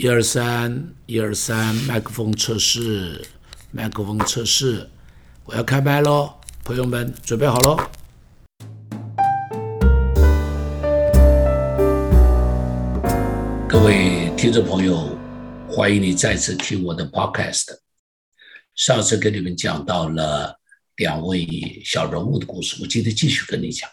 [0.00, 3.20] 一二三，一二三，麦克风测试，
[3.72, 4.88] 麦克风测试，
[5.44, 7.76] 我要开麦喽，朋友们准备好喽。
[13.68, 15.18] 各位听众朋友，
[15.68, 17.76] 欢迎你再次听我的 podcast。
[18.76, 20.56] 上次跟你们讲到了
[20.98, 21.44] 两位
[21.84, 23.90] 小人物的故事，我今天继续跟你讲。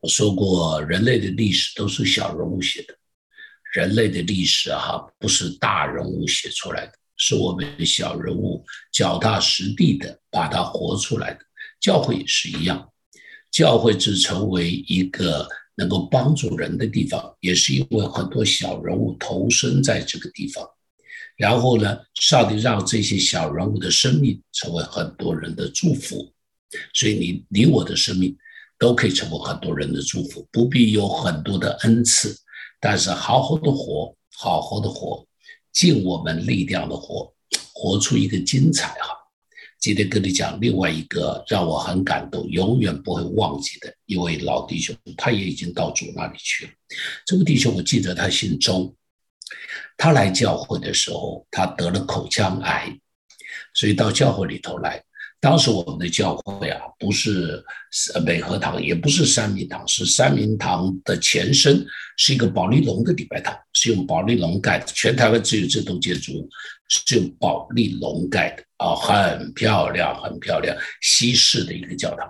[0.00, 2.96] 我说过，人类的历史都是小人物写的。
[3.76, 11.40] 人类的历史哈，不是大人物写出来的，是我们小人物脚踏实地的把它活出来的。
[11.78, 12.90] 教会也是一样，
[13.52, 20.66] 教会只成为一个能够帮助人的地方，也是因为很多小人物投身在这个地方。
[21.36, 26.32] 然后呢，上帝让这些小人物的生命成为很多人的祝福，
[26.94, 28.34] 所以你你我的生命
[28.78, 32.34] 都可以成为很多人的祝福，不必有很多的恩赐。
[32.88, 35.26] 但是好好的活，好好的活，
[35.72, 37.34] 尽我们力量的活，
[37.74, 39.08] 活出一个精彩哈！
[39.80, 46.72] 今天跟你讲另外一个让我很感动、永远不会忘记的一位老弟兄，他也已经到主那里去了。
[47.26, 48.94] 这个弟兄我记得他姓周，
[49.96, 52.96] 他来教会的时候，他得了口腔癌，
[53.74, 55.02] 所以到教会里头来。
[55.40, 57.62] 当时我们的教会啊，不是
[58.24, 61.84] 美和堂，也不是三明堂，是三明堂的前身，
[62.16, 64.86] 是一个保利龙的礼拜堂，是用保利龙盖的。
[64.86, 66.48] 全台湾只有这栋建筑
[66.88, 72.26] 是用保利龙盖的啊，很漂亮，很漂亮，西式的一个教堂。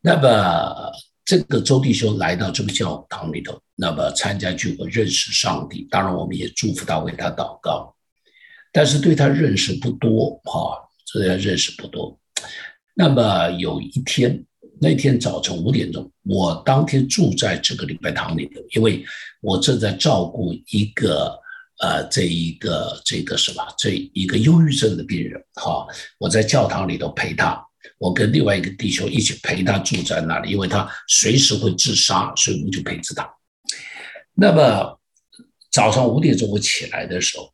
[0.00, 0.92] 那么
[1.24, 5.88] 这个周弟兄来到这个教堂里头，那么参加聚会，认识上帝。
[5.90, 7.94] 当然，我们也祝福他，为他祷告，
[8.72, 12.18] 但是对他认识不多哈，这人认识不多。
[12.94, 14.44] 那么有一天，
[14.80, 19.04] 那天早晨五点钟，我当天住在这个礼拜堂里头，因为
[19.40, 21.38] 我正在照顾一个
[21.78, 25.86] 呃，这一个这个什么，这一个忧郁症的病人哈。
[26.18, 27.64] 我在教堂里头陪他，
[27.98, 33.28] 我跟另外一个弟兄一起陪他住在那里，因为他随时会自杀，所以我们就陪着他。
[34.34, 35.00] 那么
[35.70, 37.52] 早上五点钟我起来的时候，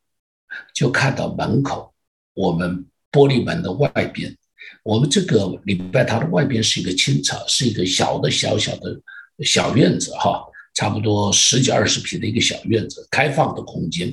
[0.74, 1.94] 就看到门口
[2.32, 4.36] 我们玻璃门的外边。
[4.82, 9.00] 我们这个礼拜堂的外边是一个青草，是一个小的小小的
[9.44, 10.44] 小院子哈，
[10.74, 14.12] 差不多十几二十平的一个小院子，开放的空间，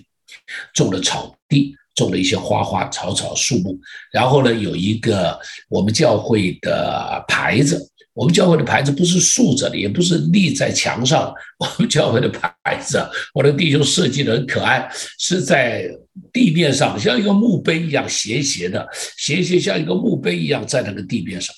[0.73, 3.77] 种了草地，种了一些花花草草树木，
[4.11, 7.89] 然后呢，有一个我们教会的牌子。
[8.21, 11.33] 我们教会的牌子不是竖着的，也不是立在墙上。
[11.57, 14.87] 我们教会的牌子，我的弟兄设计的很可爱，
[15.17, 15.89] 是在
[16.31, 18.87] 地面上，像一个墓碑一样斜斜的，
[19.17, 21.55] 斜斜像一个墓碑一样在那个地面上，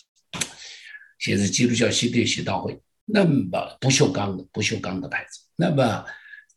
[1.20, 2.80] 写着基督教新店协道会。
[3.04, 5.42] 那么不锈钢的不锈钢的牌子。
[5.58, 6.06] 那么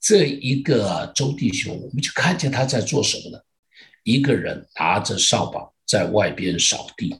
[0.00, 3.42] 这一个周弟兄，我们就看见他在做什么呢？
[4.04, 7.12] 一个人拿着扫把在外边扫地。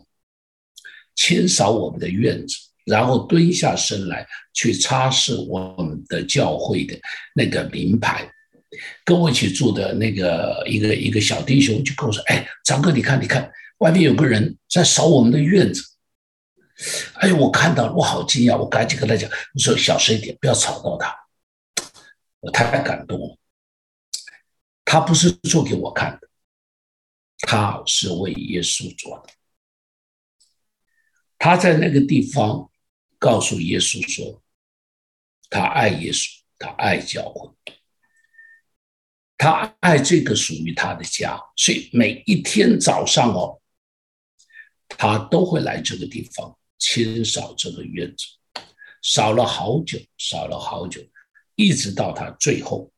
[1.16, 6.98] 清扫我们的院子，然后蹲下身来去擦拭我们的教会的
[7.34, 8.26] 那个名牌。
[9.04, 15.82] 跟我一起住的那个一个一个小弟兄就跟我说：“哎，张哥，你看，你看，外面有个人在扫我们的院子。”
[17.14, 21.14] 哎呦，我看到了，我好惊讶，我赶紧跟他讲：“我说小声一点，不要吵到他。”
[22.41, 23.38] 我太感动了。
[24.84, 26.28] 他不是做给我看的，
[27.41, 29.32] 他是为耶稣做的。
[31.38, 32.70] 他在那个地方
[33.19, 34.43] 告诉耶稣说
[35.50, 36.28] ：“他爱耶稣，
[36.59, 37.50] 他爱教会，
[39.37, 41.41] 他爱这个属于他的家。
[41.56, 43.60] 所以每一天早上哦，
[44.88, 48.26] 他都会来这个地方清扫这个院子，
[49.03, 51.00] 扫了好久，扫了好久，
[51.55, 52.93] 一直到他最后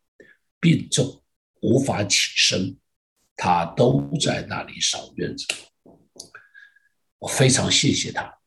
[0.61, 1.23] 病重
[1.61, 2.77] 无法起身，
[3.37, 5.47] 他都在那里扫院子。”
[7.21, 8.38] 我非常谢谢他，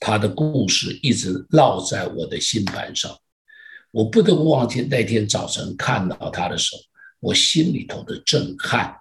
[0.00, 3.18] 他的故事一直烙在我的心板上。
[3.90, 6.82] 我不能忘记那天早晨看到他的时候，
[7.20, 8.94] 我心里头的震撼，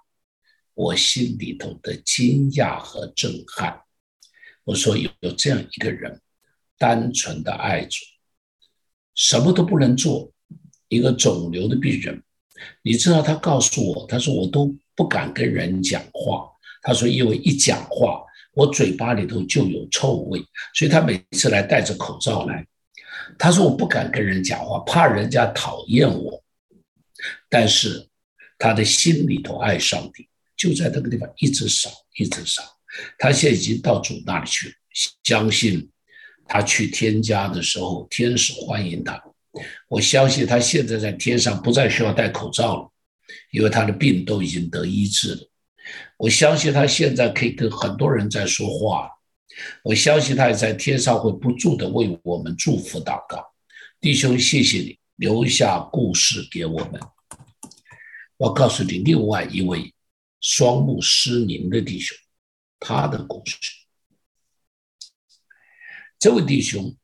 [0.73, 3.81] 我心里头的惊讶和震撼。
[4.63, 6.19] 我说有有这样一个人，
[6.77, 7.97] 单纯的爱主，
[9.13, 10.31] 什么都不能做，
[10.87, 12.23] 一个肿瘤的病人。
[12.81, 16.49] 你知道他告诉我，他说我都不敢跟人讲话。
[16.81, 18.23] 他说因为一讲话。
[18.57, 20.43] 我嘴巴里头就有臭味，
[20.73, 22.65] 所以他每次来戴着口罩来。
[23.37, 26.43] 他说我不敢跟人讲话，怕人家讨厌我。
[27.49, 28.07] 但是
[28.57, 32.63] 他的心里头爱上帝，就在那个地方一直扫，一直扫。
[33.19, 34.73] 他现在已经到主那里去了，
[35.23, 35.87] 相信
[36.47, 39.23] 他去天家的时候，天使欢迎他。
[39.87, 42.91] 我相信他现在在天上不再需要戴口罩了，
[43.51, 45.46] 因为他的病都已经得医治了。
[46.17, 49.09] 我相信他现在可以跟很多人在说话。
[49.83, 53.43] 我相信他也在天上会不住的为我们祝福祷告。
[53.99, 57.01] 弟兄，谢谢你留下故事给我们。
[58.37, 59.93] 我告诉你，另外一位
[60.41, 62.15] 双目失明的弟兄，
[62.79, 63.57] 他的故事。
[66.19, 66.95] 这位弟兄，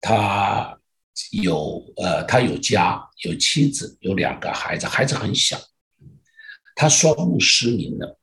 [0.00, 0.78] 他
[1.30, 5.58] 有呃，他有家，有妻子，有两个孩子，孩子很小。
[6.74, 8.15] 他双目失明了，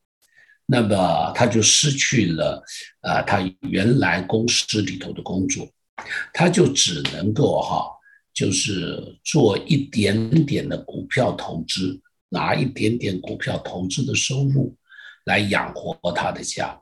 [0.74, 2.64] 那么他就失去了
[3.02, 3.40] 啊，他
[3.70, 5.70] 原来公司里头的工作，
[6.34, 7.86] 他就只能够哈，
[8.34, 12.02] 就是做一点点的股票投资。
[12.36, 14.76] 拿一点点股票投资的收入
[15.26, 16.76] 来养活他的家。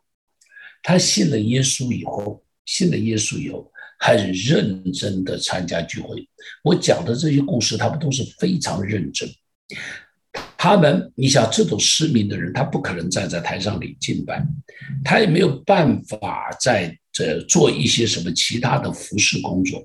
[0.82, 6.26] 他信了耶稣以后，信了耶稣以后，很认真的参加聚会。
[6.64, 9.28] 我讲的这些故事，他们都是非常认真。
[10.64, 14.46] 他们，你想，这种失明的人，他不可能站在台上里敬拜，
[15.04, 19.84] 他也没有办法在这做一些什么其他的服饰工作，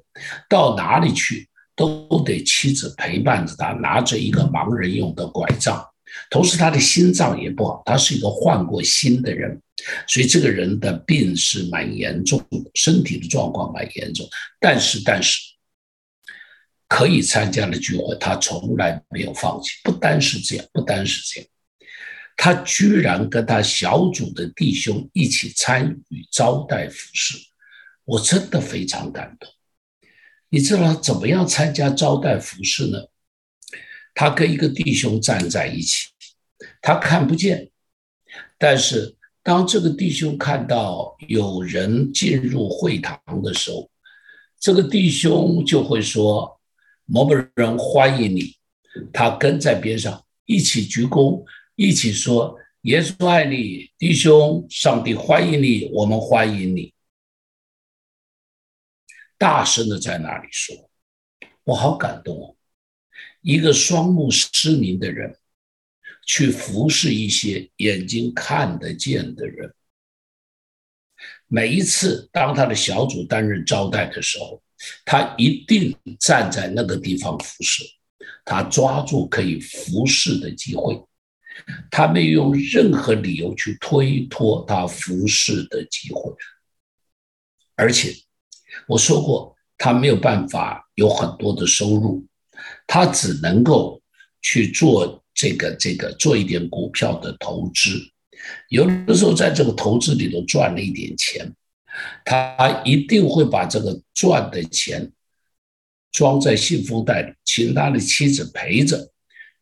[0.50, 1.48] 到哪里去？
[1.74, 5.82] 都得妻子陪伴着他，拿着一个盲人用的拐杖，
[6.28, 9.58] 同时他的心脏也不好，他是一个换过心的人，
[10.06, 14.26] 所以这个人的病是蛮严重的，身体的状况蛮严重。
[14.60, 15.40] 但是，但是
[16.88, 19.70] 可以参加的聚会，他从来没有放弃。
[19.82, 21.50] 不单是这样，不单是这样，
[22.36, 27.36] 他居然跟他小组的弟兄一起参与招待服饰，
[28.04, 29.50] 我真的非常感动。
[30.48, 32.98] 你知道怎么样参加招待服饰呢？
[34.14, 36.06] 他跟一个弟兄站在一起，
[36.80, 37.68] 他看不见，
[38.56, 43.90] 但是当这个弟兄看到有人进入会堂的时候，
[44.58, 46.55] 这个弟兄就会说
[47.06, 48.56] ：“某某人欢迎你。”
[49.12, 51.44] 他跟在边上一起鞠躬，
[51.74, 56.94] 一起说：“耶稣爱你，弟兄，上帝欢迎你，我们欢迎你。”
[59.38, 60.90] 大声的在那里说
[61.64, 62.56] ：“我好感动哦！
[63.42, 65.36] 一个双目失明的人，
[66.26, 69.74] 去服侍一些眼睛看得见的人。
[71.48, 74.62] 每一次当他的小组担任招待的时候，
[75.04, 77.84] 他一定站在那个地方服侍。
[78.44, 81.00] 他抓住可以服侍的机会，
[81.90, 86.32] 他没有用任何理由去推脱他服侍的机会，
[87.74, 88.14] 而且。”
[88.86, 92.26] 我说过，他没有办法有很多的收入，
[92.86, 94.02] 他只能够
[94.42, 97.98] 去做这个这个做一点股票的投资。
[98.68, 101.50] 有的时候在这个投资里头赚了一点钱，
[102.24, 105.12] 他一定会把这个赚的钱
[106.12, 109.12] 装在信封袋里，请他的妻子陪着，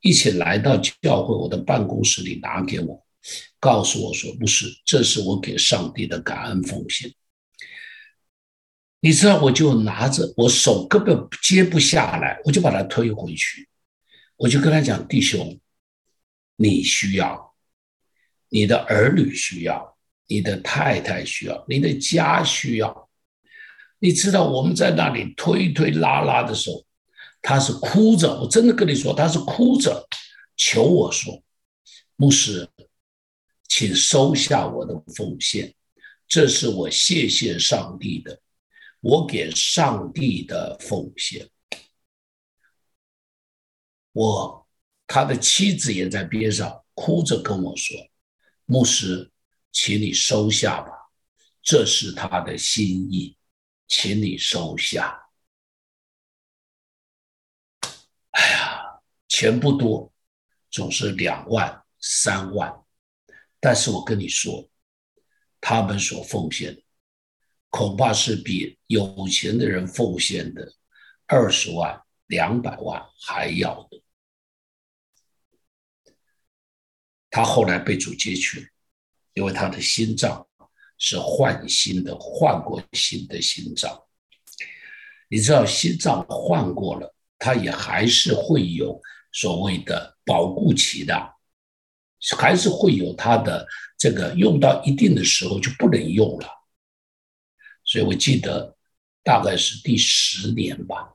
[0.01, 3.05] 一起来到教会我的办公室里拿给我，
[3.59, 7.13] 告诉我说：“不是，这是我给上帝的感恩奉献。”
[9.01, 13.69] 你知道，我就拿着，我手根本接不下来，我就把它推回去，
[14.37, 15.61] 我就跟他讲：“弟兄，
[16.57, 17.55] 你需要，
[18.49, 19.94] 你的儿女需要，
[20.27, 23.11] 你的太太需要，你的家需要。”
[24.01, 26.85] 你知道，我们在那里推推拉拉的时候，
[27.41, 30.07] 他是哭着，我真的跟你说，他是哭着
[30.57, 31.43] 求我说
[32.17, 32.69] ：“牧师，
[33.69, 35.75] 请收下我的奉献，
[36.29, 38.41] 这是我谢谢上帝的。”
[39.01, 41.47] 我给上帝的奉献，
[44.13, 44.67] 我
[45.07, 47.95] 他的妻子也在边上哭着跟我说
[48.65, 49.31] ：“牧师，
[49.75, 50.93] 请你收下吧，
[51.61, 53.37] 这是他的心意，
[53.89, 55.29] 请你收下。”
[58.31, 60.13] 哎呀，钱不多，
[60.71, 62.73] 总是两万、三万，
[63.61, 64.71] 但是我跟你说，
[65.61, 66.83] 他们所奉献的。
[67.69, 70.73] 恐怕是比有钱的人奉献的
[71.27, 74.01] 二十万、两百万还要多。
[77.29, 78.67] 他后来被主接去了，
[79.35, 80.47] 因为他的心脏
[80.99, 84.01] 是换心的，换过新的心脏。
[85.29, 89.01] 你知道，心脏换过了，他也还是会有
[89.33, 91.35] 所谓的保护期的，
[92.39, 93.67] 还是会有他的
[93.99, 96.49] 这个用到一定的时候就不能用了。
[97.85, 98.77] 所以我记得
[99.23, 101.15] 大概是第十年吧，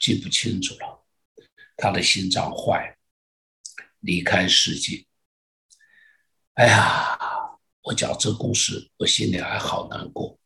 [0.00, 1.04] 记不清楚了。
[1.76, 2.96] 他的心脏坏，
[4.00, 5.04] 离开世界。
[6.54, 7.18] 哎呀，
[7.90, 10.38] 我讲这故事，我心里还好难过，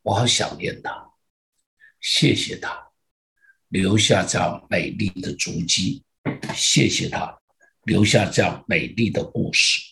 [0.00, 1.12] 我好想念他，
[2.00, 2.90] 谢谢他
[3.68, 6.02] 留下这样美丽的足迹，
[6.54, 7.38] 谢谢他
[7.82, 9.82] 留下这样美丽的故事。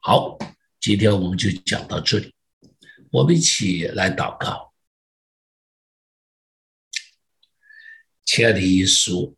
[0.00, 0.36] 好，
[0.78, 2.34] 今天我们就讲到这里，
[3.10, 4.74] 我们一起来祷告。
[8.26, 9.34] 亲爱的耶稣，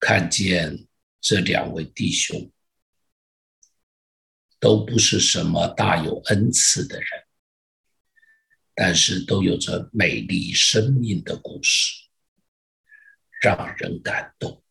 [0.00, 0.88] 看见
[1.20, 2.50] 这两位弟兄
[4.60, 7.06] 都不是什么大有恩赐的人，
[8.74, 12.08] 但是都有着美丽生命的故事，
[13.40, 14.62] 让人感动。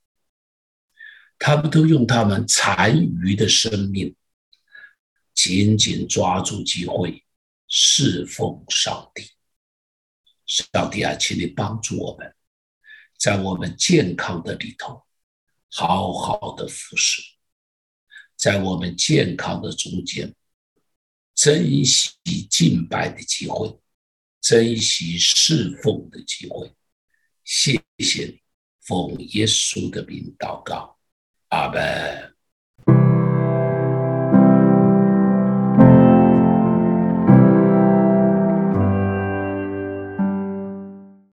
[1.40, 4.16] 他们都用他们残余的生命，
[5.34, 7.24] 紧紧抓住机会，
[7.68, 9.32] 侍奉上帝。
[10.46, 12.34] 上帝啊，请你帮助我们。
[13.20, 15.06] 在我们健康的里头，
[15.70, 17.22] 好好的服侍；
[18.38, 20.34] 在我们健康的中间，
[21.36, 22.12] 珍惜
[22.50, 23.78] 敬拜的机会，
[24.40, 26.72] 珍惜侍奉的机会。
[27.44, 28.42] 谢谢你，
[28.82, 30.98] 奉耶稣的名祷告，
[31.50, 32.37] 阿门。